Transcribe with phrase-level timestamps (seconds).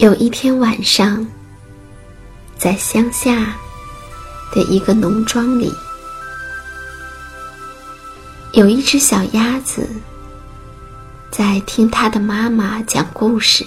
[0.00, 1.26] 有一天晚上，
[2.56, 3.54] 在乡下
[4.50, 5.70] 的一个农庄里，
[8.54, 9.86] 有一只小鸭子
[11.30, 13.62] 在听它的妈妈讲故事，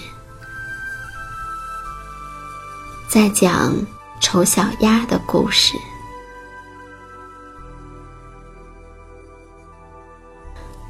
[3.06, 3.72] 在讲
[4.20, 5.78] 丑小鸭的故事。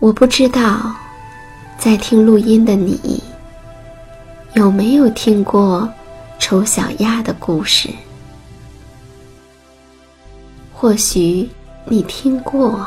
[0.00, 0.90] 我不知道，
[1.78, 3.22] 在听录音的你。
[4.54, 5.92] 有没有听过
[6.38, 7.90] 丑小鸭的故事？
[10.72, 11.48] 或许
[11.86, 12.86] 你听过，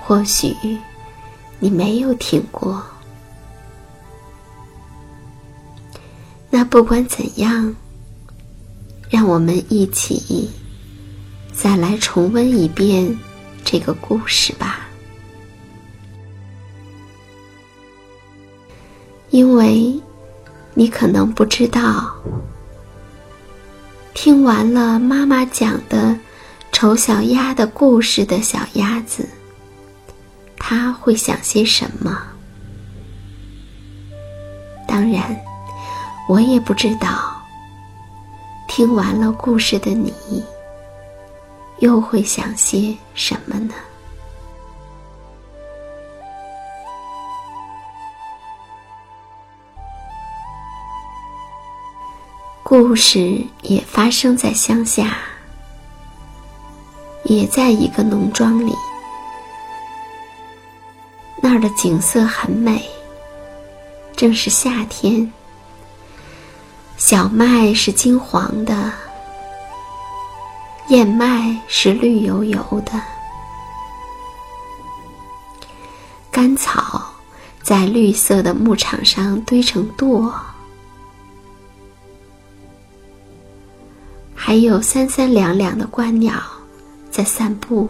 [0.00, 0.56] 或许
[1.58, 2.82] 你没有听过。
[6.48, 7.74] 那不管怎样，
[9.10, 10.50] 让我们一起
[11.52, 13.14] 再来重温一遍
[13.62, 14.85] 这个故事吧。
[19.36, 19.92] 因为，
[20.72, 22.10] 你可能不知道，
[24.14, 26.18] 听完了妈妈讲的
[26.72, 29.28] 丑小鸭的故事的小鸭子，
[30.56, 32.18] 他会想些什么？
[34.88, 35.38] 当然，
[36.30, 37.38] 我也不知道，
[38.66, 40.42] 听完了故事的你，
[41.80, 43.74] 又会想些什么呢？
[52.68, 55.18] 故事也发生在乡下，
[57.22, 58.74] 也在一个农庄里。
[61.40, 62.84] 那儿的景色很美，
[64.16, 65.32] 正是夏天。
[66.96, 68.92] 小麦是金黄的，
[70.88, 73.00] 燕麦是绿油油的，
[76.32, 77.00] 干草
[77.62, 80.34] 在绿色的牧场上堆成垛。
[84.38, 86.34] 还有三三两两的鹳鸟
[87.10, 87.88] 在散步，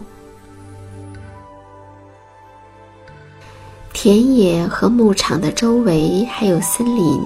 [3.93, 7.21] 田野和牧场的周围还有森林，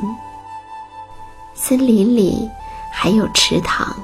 [1.54, 2.50] 森林里
[2.92, 3.96] 还有池塘。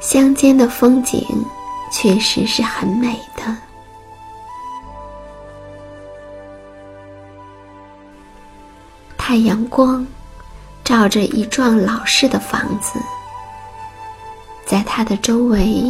[0.00, 1.26] 乡间的风景
[1.90, 3.18] 确实是很美。
[9.34, 10.06] 太阳光
[10.84, 13.00] 照着一幢老式的房子，
[14.64, 15.84] 在它的周围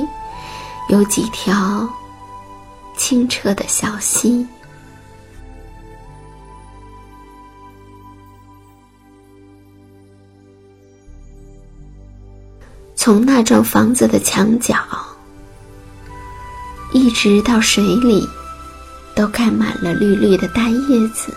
[0.88, 1.87] 有几条
[2.96, 4.46] 清澈的小溪。
[12.97, 14.75] 从那幢房子的墙角
[16.94, 18.26] 一直到水里，
[19.14, 21.31] 都盖满了绿绿的大叶子。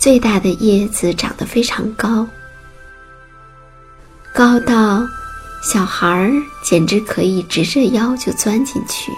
[0.00, 2.26] 最大的叶子长得非常高，
[4.34, 5.06] 高到
[5.62, 6.32] 小孩儿
[6.64, 9.12] 简直可以直着腰就钻进去。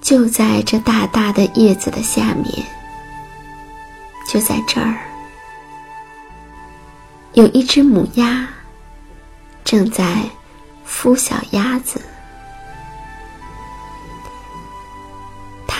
[0.00, 2.66] 就在这大大的叶子的下面，
[4.28, 4.98] 就在这儿，
[7.34, 8.44] 有一只母鸭
[9.62, 10.28] 正在
[10.84, 12.00] 孵小鸭子。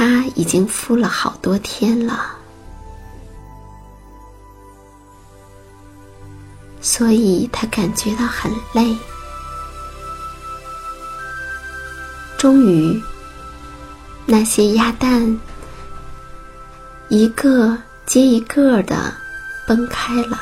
[0.01, 2.35] 他已经孵了好多天了，
[6.81, 8.97] 所以他感觉到很累。
[12.39, 12.99] 终于，
[14.25, 15.39] 那些鸭蛋
[17.11, 17.77] 一个
[18.07, 19.13] 接一个的
[19.69, 20.41] 崩开了，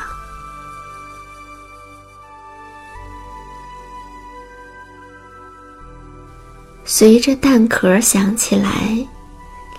[6.85, 9.05] 随着蛋壳响起来。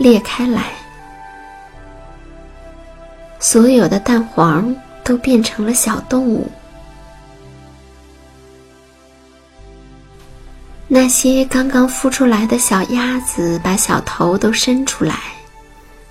[0.01, 0.73] 裂开来，
[3.39, 4.75] 所有的蛋黄
[5.05, 6.51] 都变成了小动物。
[10.89, 15.19] 那些刚刚孵出来的小鸭子把小头都伸出来，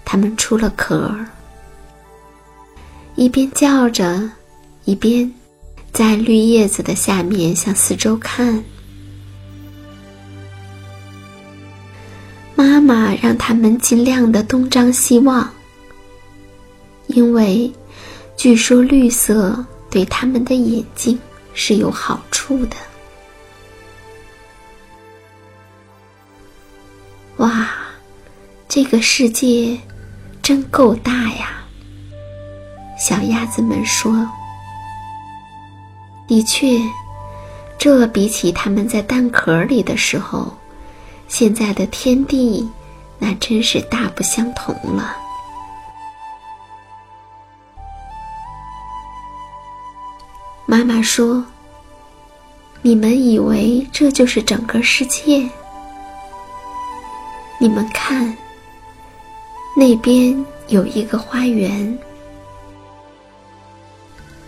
[0.05, 1.11] 它们出了壳，
[3.15, 4.29] 一边叫着，
[4.85, 5.33] 一边
[5.91, 8.63] 在绿叶子的下面向四周看。
[12.89, 15.47] 妈让他们尽量的东张西望，
[17.05, 17.71] 因为
[18.35, 21.19] 据说绿色对他们的眼睛
[21.53, 22.75] 是有好处的。
[27.37, 27.69] 哇，
[28.67, 29.77] 这个世界
[30.41, 31.63] 真够大呀！
[32.97, 34.27] 小鸭子们说
[36.27, 36.81] ：“的确，
[37.77, 40.51] 这比起他们在蛋壳里的时候。”
[41.29, 42.67] 现在的天地，
[43.19, 45.15] 那真是大不相同了。
[50.65, 51.43] 妈妈说
[52.81, 55.49] ：“你们以为这就是整个世界？
[57.59, 58.35] 你们看，
[59.75, 61.97] 那边有一个花园，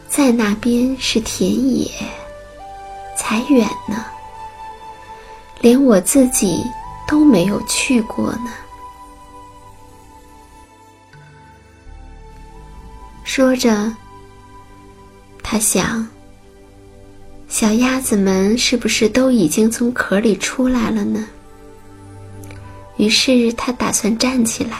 [0.07, 1.89] 在那边是田野，
[3.17, 4.05] 才远呢。”
[5.59, 6.63] 连我自己
[7.07, 8.51] 都没有去过呢。
[13.33, 13.89] 说着，
[15.41, 16.05] 他想：
[17.47, 21.25] 小鸭子们是不是都已经从壳里出来了呢？
[22.97, 24.79] 于是他打算站起来，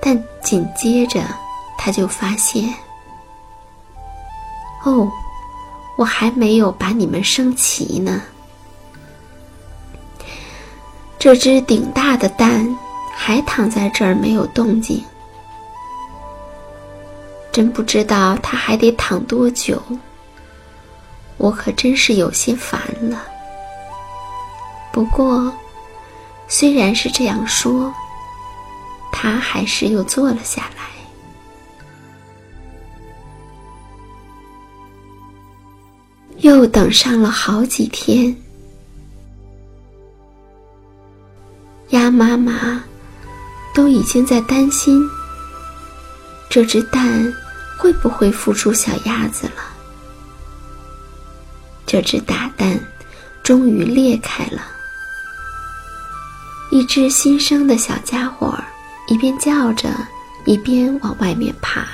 [0.00, 1.20] 但紧接着
[1.76, 2.72] 他就发现：
[4.84, 5.10] 哦，
[5.98, 8.22] 我还没有把你们升齐呢。
[11.18, 12.64] 这只顶大的蛋
[13.16, 15.04] 还躺在这儿没有动静，
[17.56, 19.82] 真不知道它还得躺多久。
[21.38, 23.24] 我可真是有些烦了。
[24.92, 25.50] 不过，
[26.48, 27.90] 虽然是这样说，
[29.10, 30.84] 他还是又坐了下来。
[36.40, 38.36] 又等上了好几天。
[41.88, 42.84] 鸭妈妈
[43.74, 45.08] 都已经在担心，
[46.50, 47.32] 这只蛋
[47.76, 49.62] 会不会孵出小鸭子了。
[51.86, 52.78] 这只大蛋
[53.42, 54.62] 终于裂开了，
[56.70, 58.58] 一只新生的小家伙
[59.06, 59.88] 一边叫着，
[60.44, 61.86] 一边往外面爬。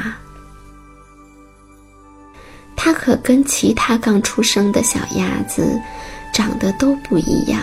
[2.74, 5.78] 它可跟其他刚出生的小鸭子
[6.32, 7.60] 长得都不一样。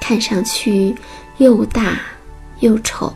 [0.00, 0.96] 看上去
[1.36, 2.00] 又大
[2.60, 3.14] 又丑。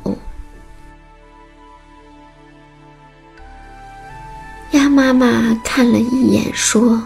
[4.72, 7.02] 鸭妈妈看了一眼，说：“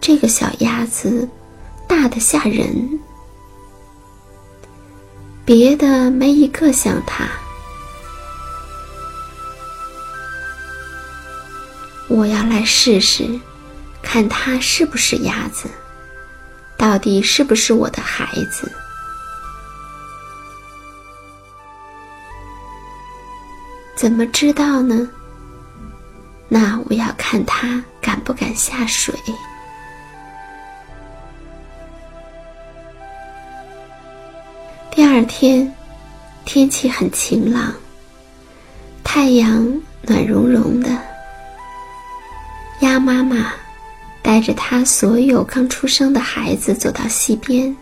[0.00, 1.28] 这个小鸭子
[1.86, 2.98] 大的吓人，
[5.44, 7.28] 别的没一个像它。”
[12.08, 13.38] 我要来试试，
[14.02, 15.70] 看它是不是鸭子，
[16.76, 18.70] 到底是不是我的孩子。
[23.94, 25.08] 怎么知道呢？
[26.52, 29.14] 那我要看它敢不敢下水。
[34.90, 35.72] 第二天，
[36.44, 37.72] 天气很晴朗，
[39.04, 39.64] 太阳
[40.02, 40.90] 暖融融的。
[42.80, 43.52] 鸭妈妈
[44.20, 47.74] 带着它所有刚出生的孩子走到溪边，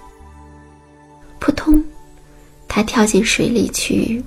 [1.38, 1.82] 扑通，
[2.68, 4.22] 它跳进水里去。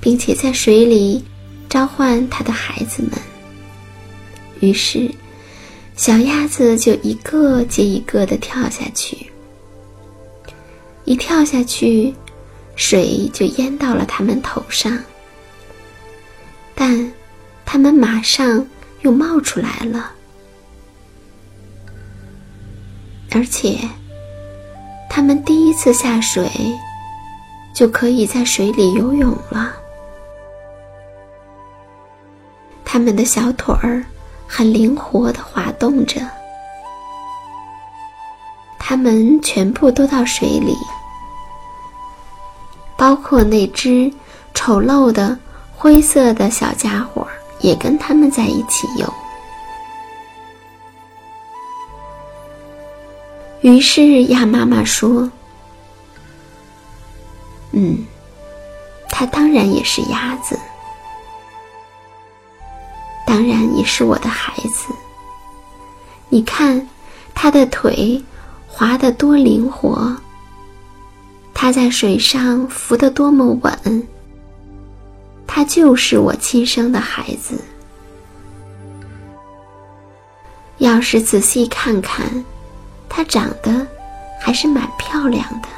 [0.00, 1.24] 并且在水里
[1.72, 3.12] 召唤他的孩子们。
[4.60, 5.10] 于是，
[5.96, 9.32] 小鸭子就一个接一个的跳下去。
[11.06, 12.14] 一跳下去，
[12.76, 14.98] 水就淹到了他们头上。
[16.74, 17.10] 但，
[17.64, 18.66] 他们马上
[19.00, 20.12] 又冒出来了，
[23.30, 23.78] 而且，
[25.08, 26.50] 他们第一次下水，
[27.74, 29.76] 就可以在水里游泳了。
[32.92, 34.04] 他们的小腿儿
[34.46, 36.20] 很灵活的滑动着，
[38.78, 40.76] 他们全部都到水里，
[42.94, 44.12] 包括那只
[44.52, 45.38] 丑陋的
[45.74, 47.26] 灰色的小家伙
[47.60, 49.10] 也跟他们在一起游。
[53.62, 55.32] 于是鸭妈妈说
[57.72, 58.04] ：“嗯，
[59.08, 60.58] 它当然也是鸭子。”
[63.26, 64.92] 当然也是我的孩子。
[66.28, 66.86] 你看，
[67.34, 68.22] 他的腿
[68.66, 70.16] 滑得多灵活，
[71.52, 74.08] 他在水上浮得多么稳。
[75.46, 77.58] 他就是我亲生的孩子。
[80.78, 82.44] 要是仔细看看，
[83.08, 83.86] 他长得
[84.40, 85.68] 还是蛮漂亮的。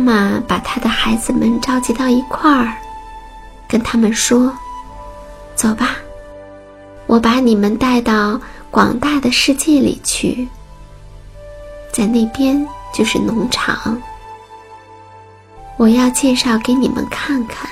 [0.00, 2.74] 妈妈把她的孩子们召集到一块儿，
[3.68, 4.50] 跟他们说
[5.54, 5.96] ：“走吧，
[7.06, 8.40] 我把你们带到
[8.70, 10.48] 广大的世界里去。
[11.92, 14.00] 在那边就是农场，
[15.76, 17.68] 我要介绍给你们看看。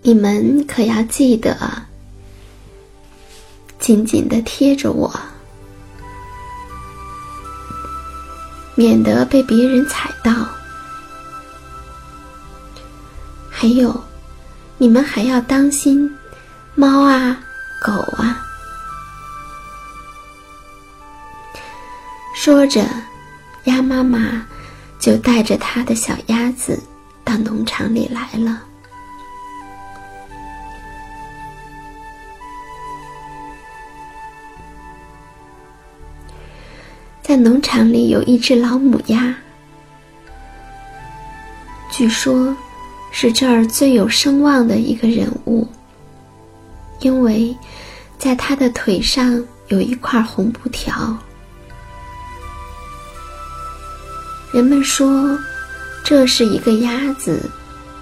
[0.00, 1.54] 你们可要记得。”
[3.80, 5.12] 紧紧的贴着我，
[8.74, 10.46] 免得被别人踩到。
[13.50, 13.98] 还有，
[14.78, 16.10] 你们还要当心
[16.74, 17.36] 猫啊、
[17.82, 18.46] 狗啊。
[22.34, 22.86] 说着，
[23.64, 24.46] 鸭妈妈
[24.98, 26.80] 就带着它的小鸭子
[27.24, 28.62] 到农场里来了。
[37.30, 39.32] 在农场里有一只老母鸭，
[41.88, 42.52] 据说，
[43.12, 45.64] 是这儿最有声望的一个人物，
[46.98, 47.56] 因为，
[48.18, 51.16] 在它的腿上有一块红布条。
[54.52, 55.38] 人们说，
[56.02, 57.48] 这是一个鸭子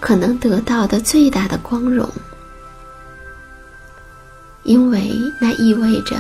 [0.01, 2.11] 可能得到的最大的光荣，
[4.63, 6.17] 因为那意味着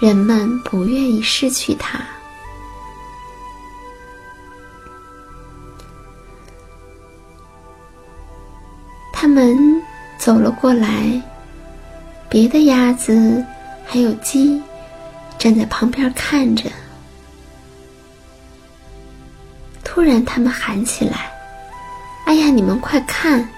[0.00, 2.00] 人们不愿意失去它。
[9.32, 9.82] 们
[10.18, 11.20] 走了过来，
[12.28, 13.42] 别的鸭子
[13.86, 14.60] 还有鸡
[15.38, 16.70] 站在旁边看着。
[19.82, 21.32] 突然，他们喊起来
[22.26, 23.48] ：“哎呀，你们快看！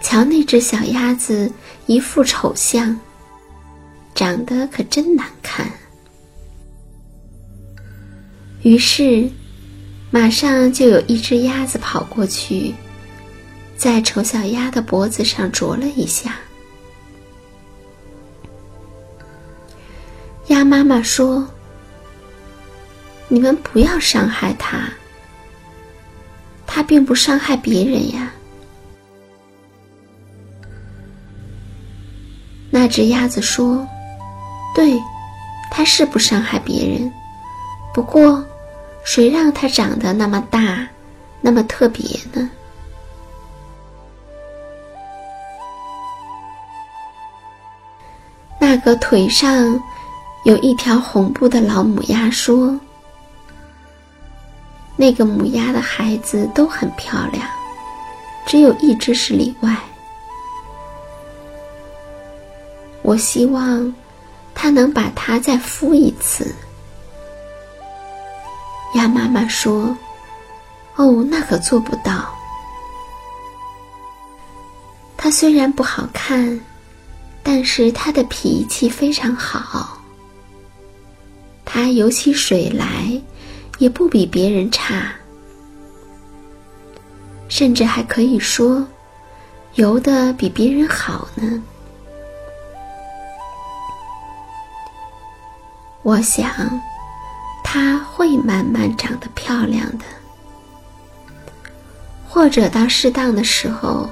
[0.00, 1.50] 瞧那只小鸭子，
[1.86, 2.98] 一副丑相，
[4.14, 5.66] 长得可真难看。”
[8.62, 9.30] 于是，
[10.10, 12.74] 马上就有一只鸭子跑过去。
[13.76, 16.36] 在丑小鸭的脖子上啄了一下。
[20.46, 21.46] 鸭妈妈说
[23.28, 24.88] ：“你们不要伤害它，
[26.66, 28.30] 它并不伤害别人呀。”
[32.70, 33.86] 那只鸭子说
[34.74, 34.98] ：“对，
[35.70, 37.12] 它是不伤害别人，
[37.92, 38.44] 不过，
[39.04, 40.88] 谁让它长得那么大，
[41.40, 42.48] 那么特别呢？”
[48.76, 49.82] 那个腿上
[50.44, 52.78] 有一条红布的老母鸭说
[54.96, 57.48] ：“那个母鸭的孩子都很漂亮，
[58.44, 59.74] 只有一只是例外。
[63.00, 63.90] 我希望
[64.54, 66.54] 他能把它再孵一次。”
[68.94, 69.96] 鸭妈妈说
[70.96, 72.28] ：“哦，那可做不到。
[75.16, 76.60] 它虽然不好看。”
[77.48, 80.02] 但是他的脾气非常好，
[81.64, 83.22] 他游起水来
[83.78, 85.12] 也不比别人差，
[87.48, 88.84] 甚至还可以说
[89.76, 91.62] 游的比别人好呢。
[96.02, 96.50] 我想
[97.62, 100.04] 他会慢慢长得漂亮的，
[102.28, 104.10] 或者到适当的时候，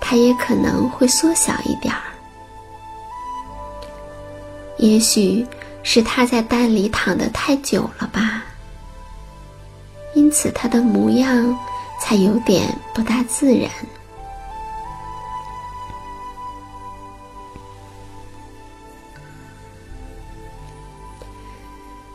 [0.00, 2.07] 他也可能会缩小一点儿。
[4.78, 5.44] 也许
[5.82, 8.44] 是它在蛋里躺得太久了吧，
[10.14, 11.56] 因此它的模样
[12.00, 13.70] 才有点不大自然。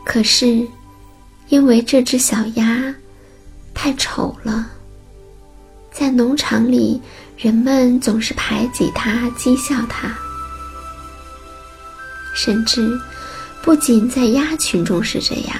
[0.04, 0.66] 可是，
[1.48, 2.94] 因为这只小鸭
[3.74, 4.70] 太丑了，
[5.90, 7.02] 在农场里，
[7.36, 10.16] 人们总是排挤它、讥笑它。
[12.34, 13.00] 甚至，
[13.62, 15.56] 不仅在鸭群中是这样，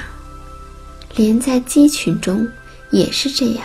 [1.16, 2.46] 连在鸡群中
[2.90, 3.64] 也是这样。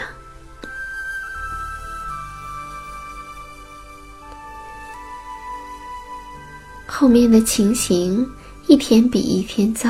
[6.86, 8.30] 后面的情形
[8.68, 9.89] 一天比一天糟，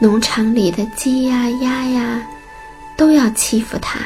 [0.00, 2.26] 农场里的鸡呀、鸭呀，
[2.96, 3.98] 都要欺负它，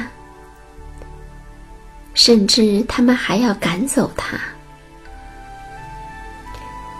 [2.14, 4.38] 甚至他们还要赶走它。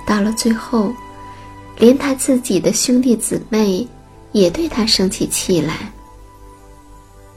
[0.07, 0.95] 到了最后，
[1.79, 3.85] 连他自己的兄弟姊妹
[4.31, 5.93] 也对他生起气来。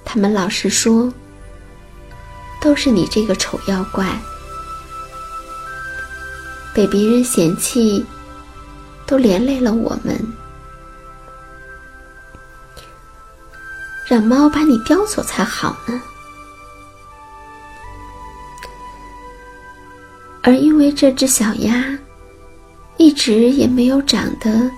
[0.06, 1.12] 他们老是说
[2.62, 4.16] ：“都是你这个丑妖怪，
[6.74, 8.06] 被别人嫌弃，
[9.06, 10.16] 都连累了我们。
[14.08, 16.00] 让猫把你叼走才好呢。”
[20.42, 22.00] 而因为这只小鸭。
[23.00, 24.70] 一直也没有长得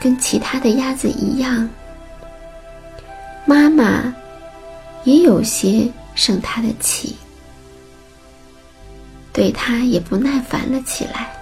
[0.00, 1.68] 跟其他的鸭子一样，
[3.46, 4.12] 妈妈
[5.04, 7.14] 也有些生他的气，
[9.32, 11.32] 对他也不耐烦了起来。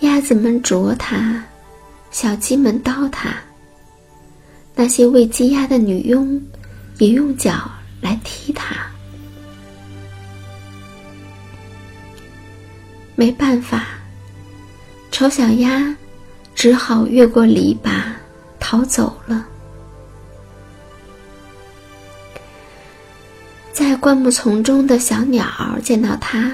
[0.00, 1.42] 鸭子们啄它，
[2.10, 3.30] 小鸡们叨它，
[4.74, 6.38] 那些喂鸡鸭的女佣
[6.98, 7.70] 也用脚
[8.02, 8.89] 来踢它。
[13.20, 13.84] 没办法，
[15.10, 15.94] 丑小鸭
[16.54, 18.00] 只好越过篱笆
[18.58, 19.46] 逃走了。
[23.74, 25.46] 在灌木丛中的小鸟
[25.84, 26.50] 见到它，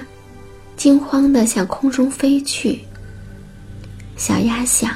[0.77, 2.85] 惊慌的向空中飞去。
[4.17, 4.91] 小鸭想：“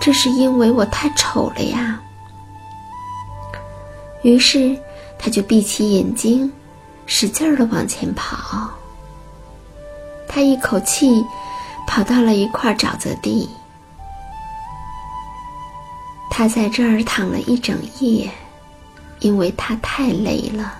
[0.00, 2.00] 这是因为我太丑了呀。”
[4.22, 4.78] 于是，
[5.18, 6.48] 它就闭起眼睛，
[7.04, 8.70] 使劲儿的往前跑。
[10.34, 11.22] 他一口气
[11.86, 13.46] 跑到了一块沼泽地，
[16.30, 18.30] 他在这儿躺了一整夜，
[19.20, 20.72] 因为他太累了，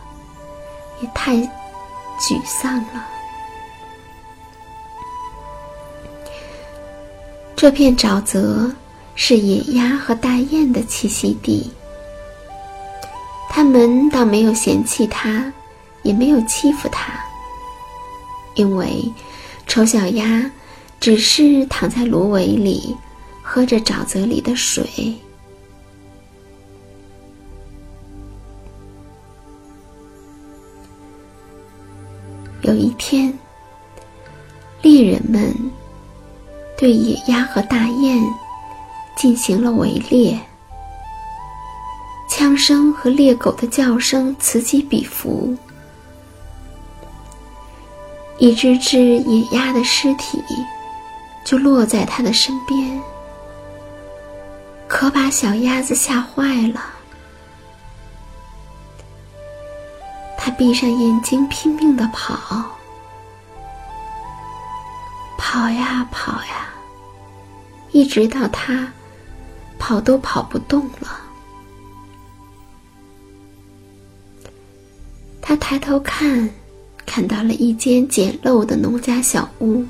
[1.02, 3.06] 也太沮丧了。
[7.54, 8.72] 这片沼泽
[9.14, 11.70] 是野鸭和大雁的栖息地，
[13.50, 15.52] 它们倒没有嫌弃它，
[16.04, 17.12] 也没有欺负它，
[18.54, 19.12] 因为。
[19.72, 20.52] 丑小鸭
[21.00, 22.94] 只是躺在芦苇里，
[23.42, 25.14] 喝着沼泽里的水。
[32.60, 33.32] 有一天，
[34.82, 35.50] 猎人们
[36.76, 38.22] 对野鸭和大雁
[39.16, 40.38] 进行了围猎，
[42.28, 45.56] 枪声和猎狗的叫声此起彼伏。
[48.38, 50.42] 一只只野鸭的尸体
[51.44, 53.00] 就落在他的身边，
[54.88, 56.82] 可把小鸭子吓坏了。
[60.36, 62.64] 他闭上眼睛，拼命的跑，
[65.38, 66.68] 跑呀跑呀，
[67.92, 68.92] 一直到他
[69.78, 71.20] 跑都跑不动了。
[75.40, 76.50] 他抬头看，
[77.04, 79.84] 看到了一间简陋的农家小屋。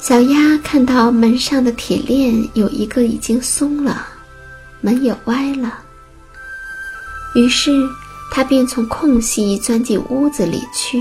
[0.00, 4.06] 小鸭看到门上的铁链有一个已经松了，
[4.80, 5.80] 门也歪了。
[7.34, 7.72] 于是，
[8.30, 10.98] 它便从空隙钻进屋子里去。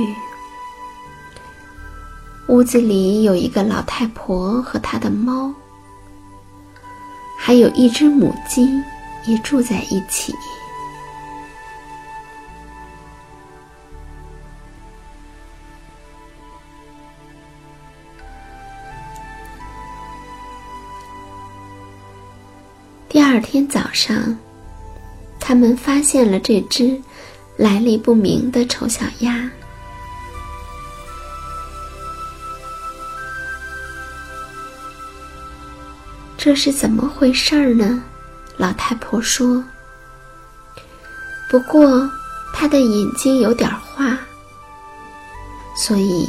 [2.48, 5.54] 屋子里有一个老太婆和她的猫，
[7.40, 8.68] 还有一只母鸡
[9.28, 10.34] 也住在一起。
[23.56, 24.38] 天早上，
[25.40, 27.02] 他们发现了这只
[27.56, 29.50] 来历不明的丑小鸭。
[36.36, 38.04] 这是怎么回事儿呢？
[38.58, 39.64] 老太婆说
[41.50, 42.12] ：“不过
[42.54, 44.20] 她的眼睛有点花，
[45.78, 46.28] 所以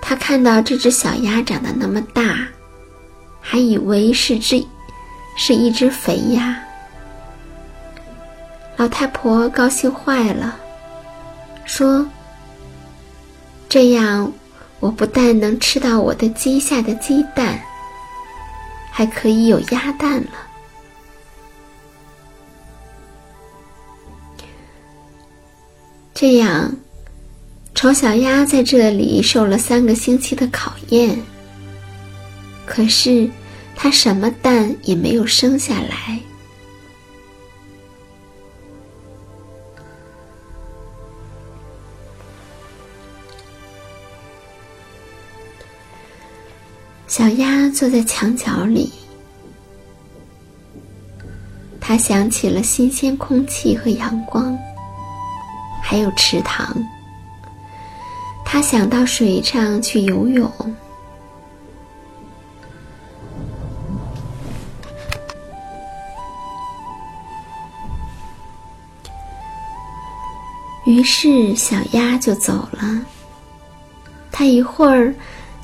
[0.00, 2.48] 他看到这只小鸭长得那么大，
[3.42, 4.66] 还以为是只。”
[5.38, 6.58] 是一只肥鸭，
[8.76, 10.56] 老太婆高兴坏了，
[11.66, 12.04] 说
[13.68, 14.32] ：“这样，
[14.80, 17.60] 我不但能吃到我的鸡下的鸡蛋，
[18.90, 20.30] 还可以有鸭蛋了。”
[26.14, 26.74] 这样，
[27.74, 31.16] 丑小鸭在这里受了三个星期的考验，
[32.64, 33.30] 可是。
[33.76, 36.18] 它什么蛋也没有生下来。
[47.06, 48.92] 小鸭坐在墙角里，
[51.80, 54.58] 它想起了新鲜空气和阳光，
[55.82, 56.76] 还有池塘。
[58.44, 60.50] 它想到水上去游泳。
[70.86, 73.04] 于是，小鸭就走了。
[74.30, 75.12] 它一会儿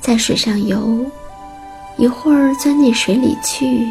[0.00, 1.06] 在水上游，
[1.96, 3.88] 一会儿钻进水里去。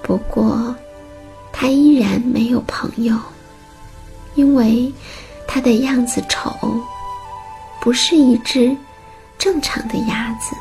[0.00, 0.72] 不过，
[1.52, 3.18] 它依然没有朋友，
[4.36, 4.92] 因为
[5.48, 6.54] 它的样子丑，
[7.80, 8.76] 不是一只
[9.36, 10.54] 正常的鸭子。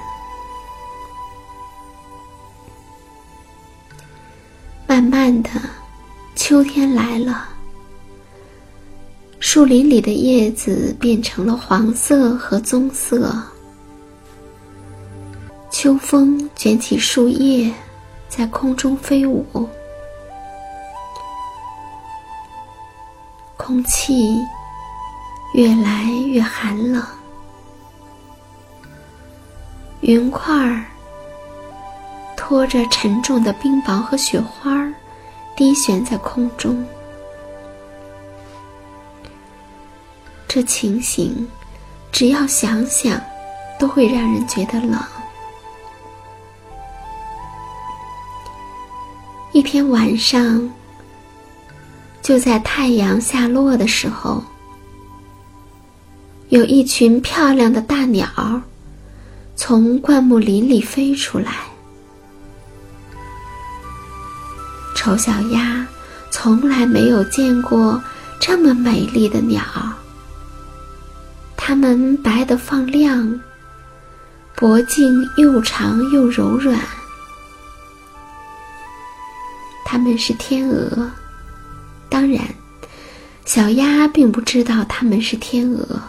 [4.88, 5.50] 慢慢的，
[6.36, 7.50] 秋天来了。
[9.56, 13.42] 树林里的叶子变成了黄色和棕色，
[15.72, 17.74] 秋风卷起树叶，
[18.28, 19.46] 在空中飞舞，
[23.56, 24.38] 空气
[25.54, 27.02] 越来越寒冷，
[30.02, 30.84] 云块儿
[32.36, 34.86] 拖着沉重的冰雹和雪花，
[35.56, 36.86] 低悬在空中。
[40.56, 41.46] 这情形，
[42.14, 43.22] 只要想想，
[43.78, 44.98] 都会让人觉得冷。
[49.52, 50.72] 一天晚上，
[52.22, 54.42] 就在太阳下落的时候，
[56.48, 58.26] 有一群漂亮的大鸟
[59.58, 61.52] 从灌木林里飞出来。
[64.96, 65.86] 丑小鸭
[66.32, 68.02] 从来没有见过
[68.40, 69.62] 这么美丽的鸟。
[71.68, 73.42] 它们白得放亮，
[74.56, 76.80] 脖颈又长又柔软。
[79.84, 81.10] 它们是天鹅，
[82.08, 82.46] 当然，
[83.46, 86.00] 小鸭并不知道它们是天鹅。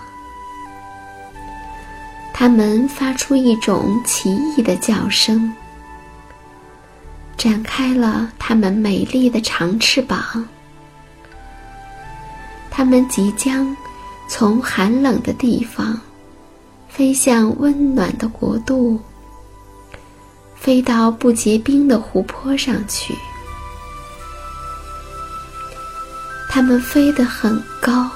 [2.34, 5.50] 它们发出一种奇异的叫声，
[7.38, 10.46] 展开了它们美丽的长翅膀。
[12.70, 13.74] 它们即将。
[14.28, 15.98] 从寒冷的地方
[16.88, 19.00] 飞向温暖的国度，
[20.54, 23.14] 飞到不结冰的湖泊上去。
[26.48, 28.10] 它们飞得很高。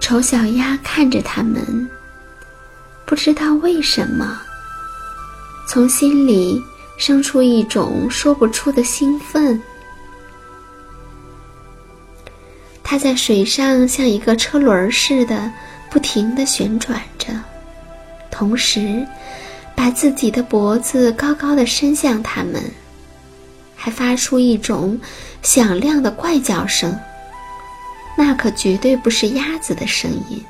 [0.00, 1.88] 丑小鸭看着它们，
[3.04, 4.40] 不知道为什么，
[5.66, 6.62] 从心里
[6.96, 9.60] 生出一种说不出的兴奋。
[12.84, 15.50] 它在水上像一个车轮似的，
[15.90, 17.32] 不停地旋转着，
[18.30, 19.04] 同时，
[19.74, 22.62] 把自己的脖子高高的伸向它们，
[23.74, 25.00] 还发出一种
[25.42, 26.96] 响亮的怪叫声。
[28.16, 30.40] 那可绝对不是鸭子的声音。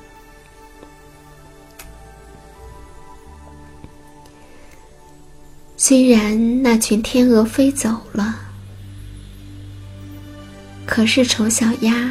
[5.77, 8.37] 虽然那群天鹅飞走了，
[10.87, 12.11] 可是丑小鸭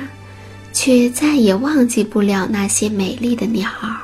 [0.72, 3.96] 却再也忘记不了那些美丽的鸟儿。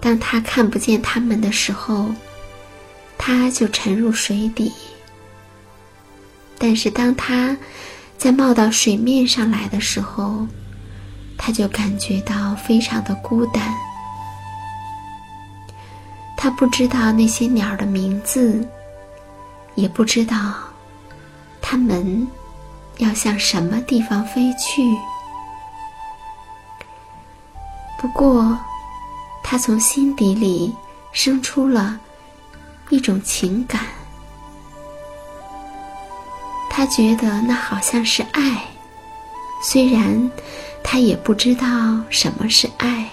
[0.00, 2.12] 当他看不见它们的时候，
[3.16, 4.72] 他就沉入水底。
[6.58, 7.56] 但是当他
[8.18, 10.46] 在冒到水面上来的时候，
[11.38, 13.72] 他就感觉到非常的孤单。
[16.36, 18.66] 他不知道那些鸟的名字，
[19.74, 20.36] 也不知道
[21.60, 22.26] 它们
[22.98, 24.82] 要向什么地方飞去。
[27.98, 28.58] 不过，
[29.44, 30.74] 他从心底里
[31.12, 31.98] 生出了
[32.90, 33.80] 一种情感，
[36.68, 38.64] 他觉得那好像是爱，
[39.62, 40.30] 虽然
[40.82, 41.66] 他也不知道
[42.10, 43.08] 什么是爱。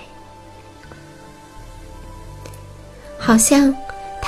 [3.20, 3.74] 好像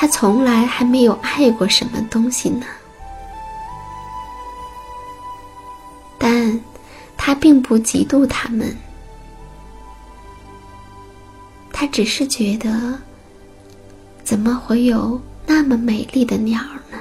[0.02, 2.66] 他从来还没有爱过什么东西呢，
[6.18, 6.60] 但
[7.16, 8.76] 他并不嫉妒他们，
[11.72, 12.98] 他只是觉得，
[14.24, 16.60] 怎么会有那么美丽的鸟
[16.90, 16.98] 呢？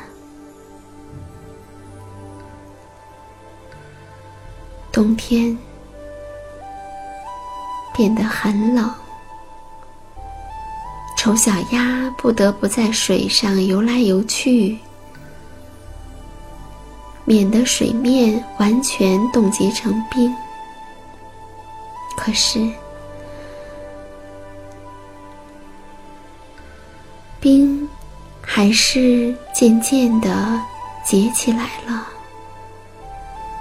[4.93, 5.57] 冬天
[7.95, 8.95] 变得很冷。
[11.21, 14.79] 丑小鸭不得不在水上游来游去，
[17.27, 20.35] 免得水面完全冻结成冰。
[22.17, 22.67] 可是，
[27.39, 27.87] 冰
[28.41, 30.59] 还是渐渐的
[31.05, 32.09] 结起来了。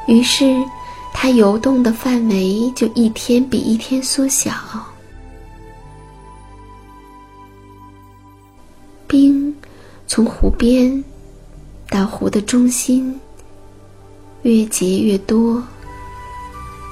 [0.08, 0.56] 于是，
[1.14, 4.54] 它游动的范围就一天比一天缩小。
[10.20, 11.02] 从湖边
[11.90, 13.18] 到湖的中心
[14.42, 15.64] 越结越多，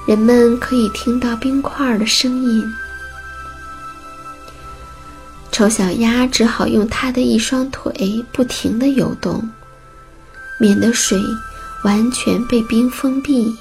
[0.06, 2.64] 人们可以听到冰块的声音。
[5.52, 9.46] 丑小鸭只好用它的一双腿不停的游动，
[10.58, 11.20] 免得水
[11.84, 13.54] 完全被冰封闭。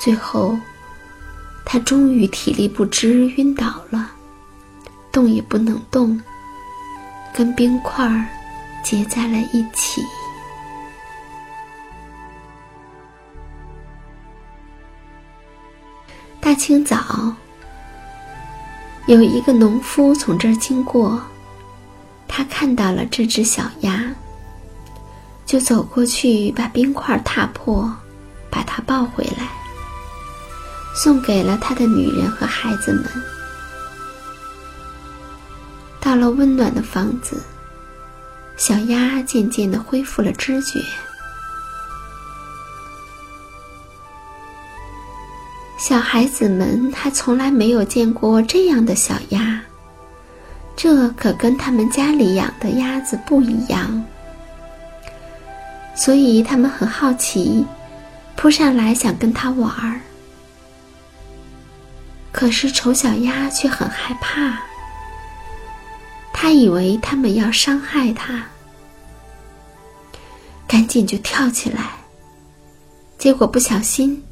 [0.00, 0.58] 最后，
[1.64, 4.10] 它终于体力不支晕倒了，
[5.12, 6.20] 动也不能动。
[7.32, 8.08] 跟冰块
[8.82, 10.02] 结在了一起。
[16.40, 17.34] 大清早，
[19.06, 21.20] 有一个农夫从这儿经过，
[22.26, 24.02] 他看到了这只小鸭，
[25.46, 27.94] 就走过去把冰块踏破，
[28.50, 29.48] 把它抱回来，
[30.94, 33.04] 送给了他的女人和孩子们。
[36.10, 37.40] 到了温暖的房子，
[38.56, 40.82] 小鸭渐渐的恢复了知觉。
[45.78, 49.62] 小孩子们还从来没有见过这样的小鸭，
[50.74, 54.04] 这可跟他们家里养的鸭子不一样，
[55.94, 57.64] 所以他们很好奇，
[58.34, 60.00] 扑上来想跟它玩儿。
[62.32, 64.60] 可是丑小鸭却很害怕。
[66.42, 68.42] 他以为他们要伤害他，
[70.66, 71.90] 赶紧就跳起来，
[73.18, 74.24] 结果不小心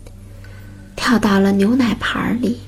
[0.96, 2.58] 跳到了牛奶盘里，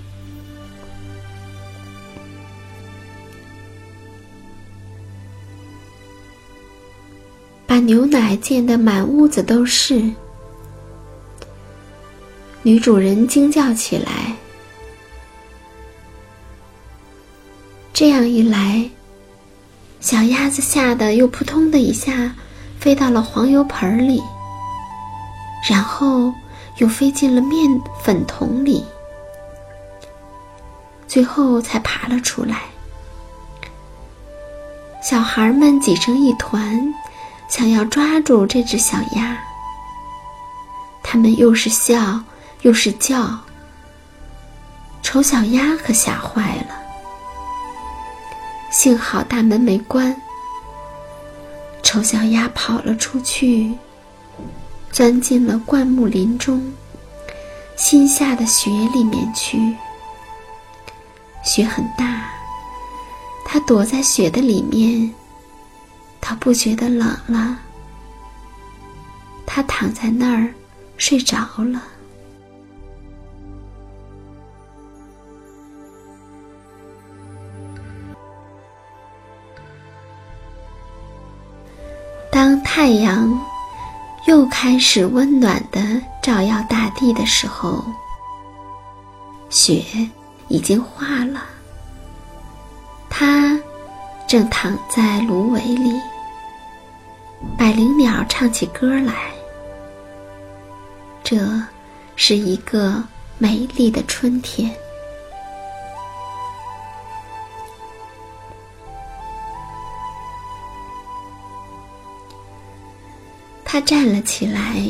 [7.66, 10.05] 把牛奶溅得满屋子都是。
[12.62, 14.37] 女主人惊叫起来，
[17.94, 18.87] 这样一来。
[20.00, 22.34] 小鸭子吓得又扑通的一下
[22.78, 24.22] 飞到了黄油盆里，
[25.68, 26.32] 然后
[26.78, 27.70] 又飞进了面
[28.02, 28.82] 粉桶里，
[31.06, 32.62] 最后才爬了出来。
[35.02, 36.94] 小孩们挤成一团，
[37.48, 39.36] 想要抓住这只小鸭。
[41.02, 42.18] 他们又是笑
[42.62, 43.38] 又是叫，
[45.02, 46.80] 丑小鸭可吓坏了。
[48.70, 50.14] 幸好大门没关，
[51.83, 53.74] 丑小鸭跑了出去，
[54.92, 56.72] 钻进了灌木林中，
[57.76, 59.76] 新下的雪里面去。
[61.42, 62.30] 雪很大，
[63.44, 65.12] 它躲在雪的里面，
[66.20, 67.59] 它不觉得冷了。
[69.44, 70.46] 他躺在那儿
[70.96, 71.83] 睡着了。
[82.40, 83.38] 当太阳
[84.26, 87.85] 又开始温暖的照耀大地的时候，
[89.50, 89.85] 雪
[90.48, 91.42] 已经化了。
[93.11, 93.61] 他
[94.26, 95.92] 正躺在芦苇里，
[97.59, 99.12] 百灵鸟唱起歌来。
[101.22, 101.46] 这
[102.16, 103.05] 是一个
[103.37, 104.74] 美丽的春天。
[113.72, 114.83] 他站了起来，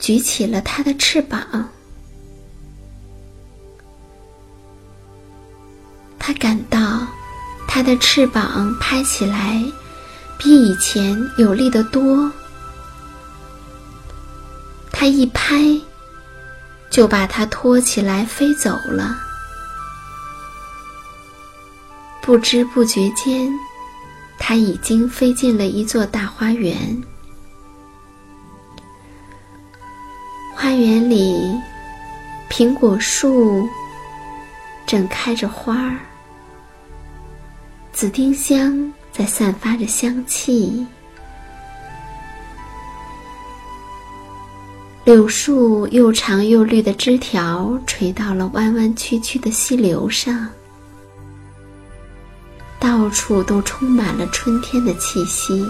[0.00, 1.40] 举起了他的翅膀。
[6.18, 7.06] 他感到
[7.68, 9.64] 他的翅膀拍起来
[10.36, 12.28] 比以前有力得多。
[14.90, 15.80] 他一拍，
[16.90, 19.16] 就把它托起来飞走了。
[22.20, 23.48] 不知不觉间。
[24.42, 27.00] 他已经飞进了一座大花园，
[30.56, 31.56] 花园里
[32.50, 33.68] 苹果树
[34.86, 35.96] 正开着花儿，
[37.92, 40.84] 紫丁香在散发着香气，
[45.04, 50.48] 柳树又长又绿的枝条垂到了弯弯曲曲的溪流上。
[52.80, 55.64] 到处都充满了春天的气息。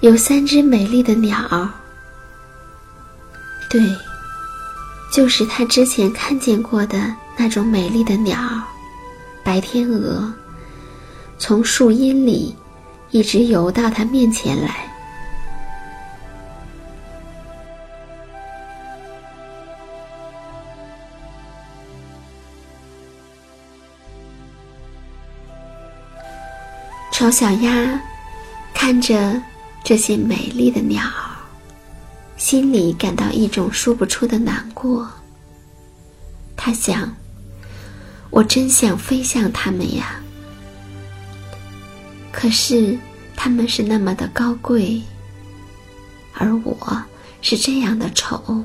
[0.00, 1.70] 有三只美丽的鸟，
[3.70, 3.80] 对，
[5.12, 8.36] 就是他之前看见过的那种美丽的鸟——
[9.42, 10.30] 白天鹅，
[11.38, 12.54] 从树荫里
[13.10, 14.91] 一直游到他面前来。
[27.22, 28.02] 丑小鸭
[28.74, 29.40] 看着
[29.84, 31.04] 这些美丽的鸟，
[32.36, 35.08] 心里感到一种说不出的难过。
[36.56, 37.14] 他想
[38.28, 40.20] ：“我真想飞向它们呀，
[42.32, 42.98] 可是
[43.36, 45.00] 它们是那么的高贵，
[46.32, 47.04] 而我
[47.40, 48.64] 是这样的丑。”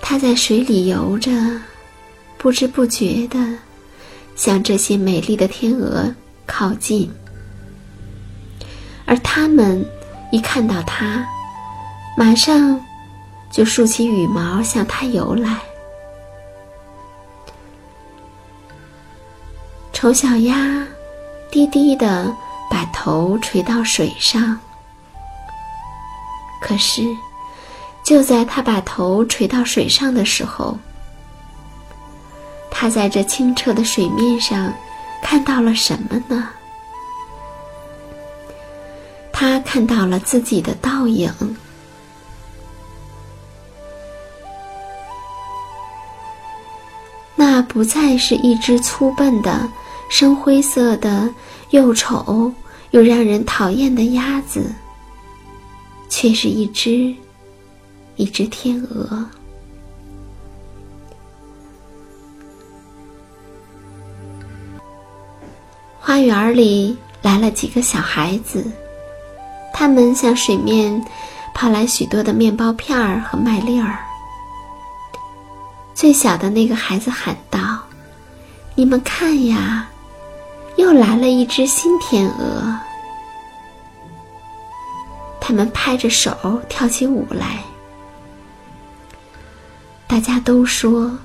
[0.00, 1.30] 它在水里游着，
[2.38, 3.38] 不知不觉的。
[4.40, 6.10] 向这些美丽的天鹅
[6.46, 7.12] 靠近，
[9.04, 9.84] 而它们
[10.32, 11.22] 一看到它，
[12.16, 12.80] 马上
[13.52, 15.58] 就竖起羽毛向它游来。
[19.92, 20.86] 丑小鸭
[21.50, 22.34] 低低的
[22.70, 24.58] 把头垂到水上，
[26.62, 27.02] 可是
[28.02, 30.78] 就在它把头垂到水上的时候，
[32.80, 34.72] 他在这清澈的水面上
[35.22, 36.48] 看到了什么呢？
[39.30, 41.30] 他看到了自己的倒影。
[47.36, 49.68] 那不再是一只粗笨的、
[50.08, 51.28] 深灰色的、
[51.72, 52.50] 又丑
[52.92, 54.72] 又让人讨厌的鸭子，
[56.08, 57.14] 却是一只，
[58.16, 59.22] 一只天鹅。
[66.10, 68.68] 花园里来了几个小孩子，
[69.72, 71.00] 他们向水面
[71.54, 73.96] 抛来许多的面包片儿和麦粒儿。
[75.94, 77.78] 最小的那个孩子喊道
[78.74, 79.88] ：“你们看呀，
[80.74, 82.76] 又来了一只新天鹅。”
[85.40, 87.62] 他们拍着手跳起舞来。
[90.08, 91.16] 大家都说：“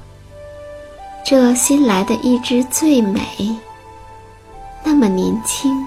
[1.25, 3.19] 这新来的一只最美。”
[4.88, 5.83] 那么年轻，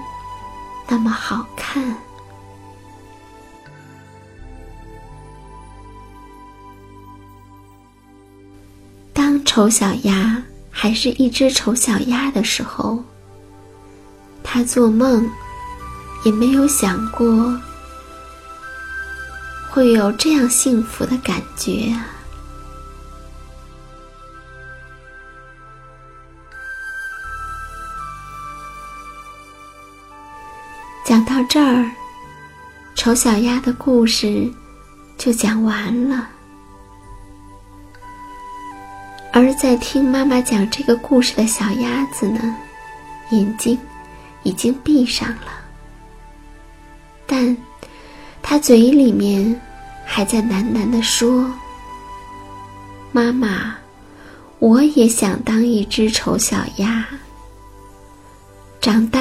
[0.87, 1.95] 那么好看。
[9.13, 13.01] 当丑小鸭还是一只丑小鸭的时候，
[14.43, 15.27] 它做梦
[16.25, 17.57] 也没有想过
[19.71, 22.18] 会有这样幸福的感觉啊。
[31.09, 31.89] 讲到这儿，
[32.93, 34.47] 丑小鸭的故事
[35.17, 36.29] 就讲完了。
[39.33, 42.55] 而在听妈妈讲这个故事的小鸭子呢，
[43.31, 43.75] 眼睛
[44.43, 45.51] 已经闭上了，
[47.25, 47.57] 但
[48.43, 49.59] 它嘴里面
[50.05, 51.51] 还在喃喃地说
[53.11, 53.75] ：“妈妈，
[54.59, 57.03] 我也想当一只丑小鸭，
[58.79, 59.19] 长大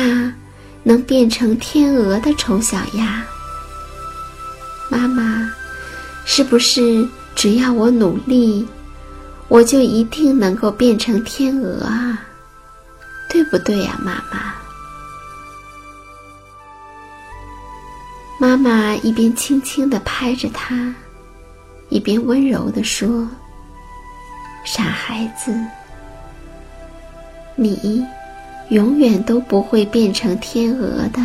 [0.88, 3.22] 能变成天鹅的丑小鸭。
[4.88, 5.52] 妈妈，
[6.24, 8.66] 是不是只要我努力？”
[9.48, 12.22] 我就一定能够变成天鹅啊，
[13.28, 14.54] 对不对呀，妈妈？
[18.38, 20.94] 妈妈一边轻轻的拍着他，
[21.90, 23.28] 一边温柔的说
[24.64, 25.54] ：“傻孩子，
[27.56, 27.74] 你
[28.70, 31.20] 永远都不会变成天鹅的，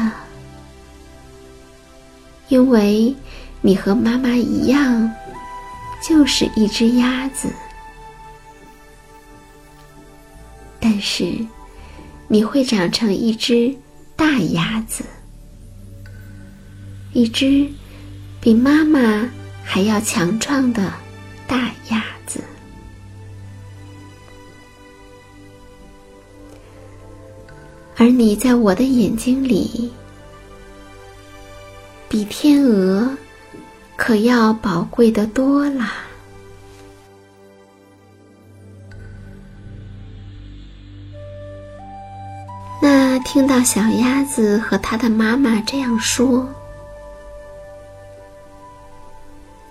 [2.47, 3.13] 因为
[3.61, 5.11] 你和妈妈一样，
[6.01, 7.49] 就是一只鸭子。”
[10.79, 11.33] 但是，
[12.27, 13.73] 你会长成一只
[14.15, 15.03] 大鸭子，
[17.13, 17.69] 一只
[18.41, 19.29] 比妈妈
[19.63, 20.91] 还要强壮的
[21.47, 22.43] 大鸭子。
[27.95, 29.91] 而你在我的眼睛里，
[32.09, 33.09] 比天鹅
[33.95, 35.93] 可要宝贵的多啦。
[42.81, 46.45] 那听到小鸭子和它的妈妈这样说，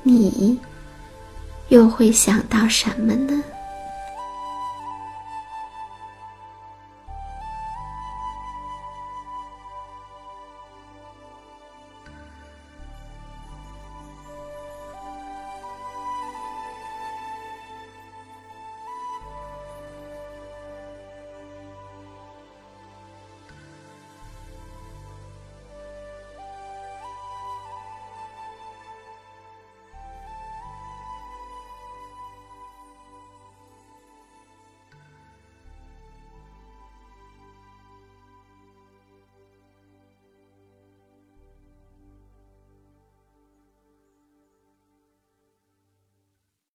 [0.03, 0.59] 你
[1.69, 3.43] 又会想到什么呢？